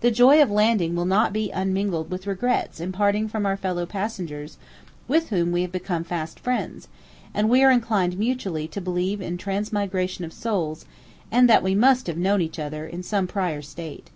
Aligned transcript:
The 0.00 0.12
joy 0.12 0.40
of 0.40 0.48
landing 0.48 0.94
will 0.94 1.04
not 1.06 1.32
be 1.32 1.50
unmingled 1.50 2.08
with 2.08 2.24
regrets 2.28 2.78
in 2.78 2.92
parting 2.92 3.26
from 3.28 3.44
our 3.44 3.56
fellow 3.56 3.84
passengers, 3.84 4.58
with 5.08 5.30
whom 5.30 5.50
we 5.50 5.62
have 5.62 5.72
become 5.72 6.04
fast 6.04 6.38
friends; 6.38 6.86
and 7.34 7.48
we 7.48 7.64
are 7.64 7.70
inclined 7.72 8.16
mutually 8.16 8.68
to 8.68 8.80
believe 8.80 9.20
in 9.20 9.36
transmigration 9.38 10.24
of 10.24 10.32
souls, 10.32 10.84
and 11.32 11.48
that 11.48 11.64
we 11.64 11.74
must 11.74 12.06
have 12.06 12.16
known 12.16 12.40
each 12.40 12.60
other 12.60 12.86
in 12.86 13.02
some 13.02 13.26
prior 13.26 13.60
state. 13.60 14.10